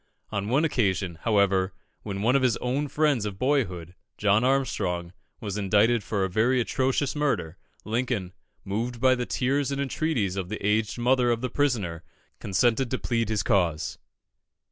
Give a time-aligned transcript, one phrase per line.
[0.31, 5.59] On one occasion, however, when one of his own friends of boyhood, John Armstrong, was
[5.59, 8.33] indicted for a very atrocious murder, Lincoln,
[8.65, 12.01] moved by the tears and entreaties of the aged mother of the prisoner,
[12.39, 13.99] consented to plead his cause.